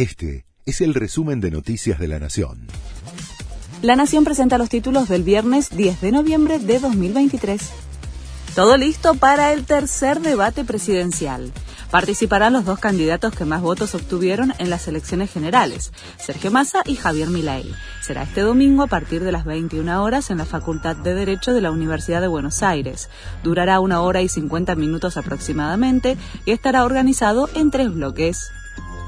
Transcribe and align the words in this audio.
Este 0.00 0.46
es 0.64 0.80
el 0.80 0.94
resumen 0.94 1.42
de 1.42 1.50
Noticias 1.50 1.98
de 1.98 2.08
la 2.08 2.18
Nación. 2.18 2.68
La 3.82 3.96
Nación 3.96 4.24
presenta 4.24 4.56
los 4.56 4.70
títulos 4.70 5.10
del 5.10 5.22
viernes 5.22 5.68
10 5.76 6.00
de 6.00 6.10
noviembre 6.10 6.58
de 6.58 6.78
2023. 6.78 7.60
Todo 8.54 8.78
listo 8.78 9.14
para 9.16 9.52
el 9.52 9.66
tercer 9.66 10.20
debate 10.20 10.64
presidencial. 10.64 11.52
Participarán 11.90 12.54
los 12.54 12.64
dos 12.64 12.78
candidatos 12.78 13.34
que 13.34 13.44
más 13.44 13.60
votos 13.60 13.94
obtuvieron 13.94 14.54
en 14.58 14.70
las 14.70 14.88
elecciones 14.88 15.30
generales, 15.30 15.92
Sergio 16.18 16.50
Massa 16.50 16.82
y 16.86 16.96
Javier 16.96 17.28
Milei. 17.28 17.70
Será 18.00 18.22
este 18.22 18.40
domingo 18.40 18.84
a 18.84 18.86
partir 18.86 19.22
de 19.22 19.32
las 19.32 19.44
21 19.44 20.02
horas 20.02 20.30
en 20.30 20.38
la 20.38 20.46
Facultad 20.46 20.96
de 20.96 21.12
Derecho 21.12 21.52
de 21.52 21.60
la 21.60 21.72
Universidad 21.72 22.22
de 22.22 22.28
Buenos 22.28 22.62
Aires. 22.62 23.10
Durará 23.44 23.80
una 23.80 24.00
hora 24.00 24.22
y 24.22 24.30
50 24.30 24.76
minutos 24.76 25.18
aproximadamente 25.18 26.16
y 26.46 26.52
estará 26.52 26.86
organizado 26.86 27.50
en 27.54 27.70
tres 27.70 27.92
bloques. 27.92 28.50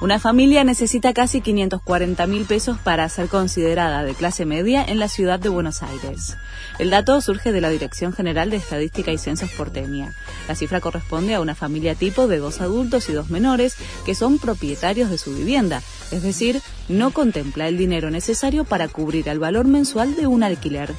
Una 0.02 0.18
familia 0.18 0.64
necesita 0.64 1.12
casi 1.12 1.40
540 1.40 2.26
mil 2.26 2.44
pesos 2.44 2.76
para 2.76 3.08
ser 3.08 3.28
considerada 3.28 4.02
de 4.02 4.14
clase 4.14 4.44
media 4.44 4.84
en 4.84 4.98
la 4.98 5.06
ciudad 5.06 5.38
de 5.38 5.48
Buenos 5.48 5.84
Aires. 5.84 6.36
El 6.80 6.90
dato 6.90 7.20
surge 7.20 7.52
de 7.52 7.60
la 7.60 7.68
Dirección 7.68 8.12
General 8.12 8.50
de 8.50 8.56
Estadística 8.56 9.12
y 9.12 9.18
Censos 9.18 9.52
porteña. 9.52 10.12
La 10.48 10.56
cifra 10.56 10.80
corresponde 10.80 11.36
a 11.36 11.40
una 11.40 11.54
familia 11.54 11.94
tipo 11.94 12.26
de 12.26 12.38
dos 12.38 12.60
adultos 12.60 13.08
y 13.10 13.12
dos 13.12 13.30
menores 13.30 13.76
que 14.04 14.16
son 14.16 14.40
propietarios 14.40 15.08
de 15.08 15.18
su 15.18 15.36
vivienda, 15.36 15.82
es 16.10 16.24
decir, 16.24 16.60
no 16.88 17.12
contempla 17.12 17.68
el 17.68 17.78
dinero 17.78 18.10
necesario 18.10 18.64
para 18.64 18.88
cubrir 18.88 19.28
el 19.28 19.38
valor 19.38 19.68
mensual 19.68 20.16
de 20.16 20.26
un 20.26 20.42
alquiler. 20.42 20.92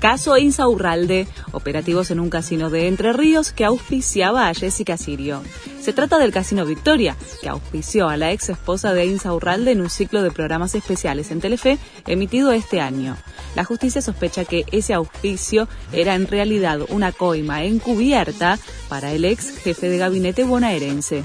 Caso 0.00 0.36
Insaurralde, 0.36 1.28
operativos 1.52 2.10
en 2.10 2.18
un 2.18 2.28
casino 2.28 2.70
de 2.70 2.88
Entre 2.88 3.12
Ríos 3.12 3.52
que 3.52 3.64
auspiciaba 3.64 4.48
a 4.48 4.54
Jessica 4.54 4.96
Sirio. 4.96 5.44
Se 5.82 5.92
trata 5.92 6.20
del 6.20 6.30
Casino 6.30 6.64
Victoria, 6.64 7.16
que 7.40 7.48
auspició 7.48 8.08
a 8.08 8.16
la 8.16 8.30
ex 8.30 8.50
esposa 8.50 8.94
de 8.94 9.04
Insaurralde 9.04 9.72
en 9.72 9.80
un 9.80 9.90
ciclo 9.90 10.22
de 10.22 10.30
programas 10.30 10.76
especiales 10.76 11.32
en 11.32 11.40
Telefe 11.40 11.76
emitido 12.06 12.52
este 12.52 12.80
año. 12.80 13.16
La 13.56 13.64
justicia 13.64 14.00
sospecha 14.00 14.44
que 14.44 14.64
ese 14.70 14.94
auspicio 14.94 15.66
era 15.92 16.14
en 16.14 16.28
realidad 16.28 16.82
una 16.90 17.10
coima 17.10 17.64
encubierta 17.64 18.60
para 18.88 19.10
el 19.10 19.24
ex 19.24 19.58
jefe 19.58 19.88
de 19.88 19.98
gabinete 19.98 20.44
bonaerense 20.44 21.24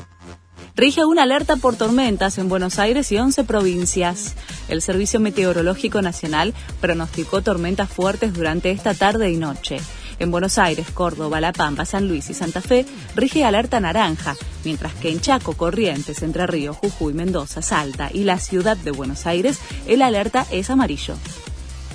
rige 0.77 1.03
una 1.05 1.23
alerta 1.23 1.55
por 1.55 1.75
tormentas 1.75 2.37
en 2.37 2.49
Buenos 2.49 2.77
Aires 2.77 3.11
y 3.11 3.17
11 3.17 3.43
provincias. 3.45 4.35
El 4.69 4.83
Servicio 4.83 5.19
Meteorológico 5.19 6.03
Nacional 6.03 6.53
pronosticó 6.79 7.41
tormentas 7.41 7.89
fuertes 7.89 8.33
durante 8.33 8.69
esta 8.69 8.93
tarde 8.93 9.31
y 9.31 9.37
noche. 9.37 9.79
En 10.19 10.31
Buenos 10.31 10.57
Aires, 10.57 10.87
Córdoba, 10.91 11.39
La 11.39 11.53
Pampa, 11.53 11.85
San 11.85 12.07
Luis 12.07 12.29
y 12.29 12.33
Santa 12.33 12.61
Fe 12.61 12.85
rige 13.15 13.45
alerta 13.45 13.79
naranja, 13.79 14.35
mientras 14.63 14.93
que 14.95 15.11
en 15.11 15.21
Chaco, 15.21 15.53
Corrientes, 15.53 16.23
Entre 16.23 16.47
Ríos, 16.47 16.77
Jujuy, 16.77 17.13
Mendoza, 17.13 17.61
Salta 17.61 18.09
y 18.11 18.23
la 18.23 18.39
ciudad 18.39 18.77
de 18.77 18.91
Buenos 18.91 19.27
Aires 19.27 19.59
el 19.87 20.01
alerta 20.01 20.47
es 20.51 20.69
amarillo. 20.69 21.15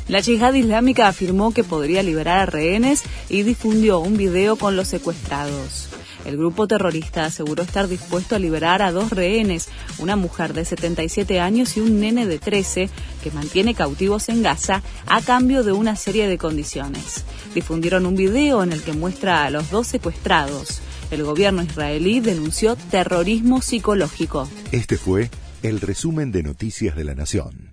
La 0.09 0.21
yihad 0.21 0.55
islámica 0.55 1.09
afirmó 1.09 1.53
que 1.53 1.65
podría 1.65 2.03
liberar 2.03 2.39
a 2.39 2.47
rehenes 2.47 3.03
y 3.29 3.43
difundió 3.43 4.01
un 4.01 4.17
video 4.17 4.57
con 4.57 4.77
los 4.77 4.89
secuestrados. 4.89 5.89
El 6.25 6.37
grupo 6.37 6.69
terrorista 6.69 7.25
aseguró 7.25 7.63
estar 7.63 7.89
dispuesto 7.89 8.37
a 8.37 8.39
liberar 8.39 8.83
a 8.83 8.93
dos 8.93 9.11
rehenes, 9.11 9.69
una 10.03 10.17
mujer 10.17 10.53
de 10.53 10.65
77 10.65 11.41
años 11.41 11.77
y 11.77 11.81
un 11.81 12.01
nene 12.01 12.27
de 12.27 12.39
13, 12.39 12.91
que 13.23 13.31
mantiene 13.31 13.75
cautivos 13.75 14.29
en 14.29 14.43
Gaza 14.43 14.83
a 15.07 15.23
cambio 15.23 15.63
de 15.63 15.73
una 15.73 15.97
serie 15.97 16.29
de 16.29 16.39
condiciones. 16.39 17.25
Difundieron 17.55 18.07
un 18.07 18.17
video 18.17 18.63
en 18.63 18.73
el 18.73 18.83
que 18.83 18.93
muestra 18.93 19.45
a 19.45 19.51
los 19.51 19.71
dos 19.71 19.87
secuestrados. 19.87 20.81
El 21.11 21.23
gobierno 21.25 21.63
israelí 21.63 22.21
denunció 22.21 22.77
terrorismo 22.91 23.63
psicológico. 23.63 24.49
Este 24.73 24.97
fue 24.97 25.31
el 25.63 25.81
resumen 25.81 26.33
de 26.33 26.43
Noticias 26.43 26.97
de 26.97 27.05
la 27.05 27.15
Nación. 27.15 27.72